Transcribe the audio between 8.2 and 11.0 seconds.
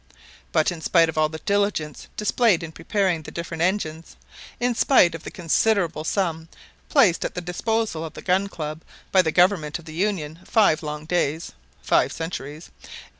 Gun Club by the Government of the Union, five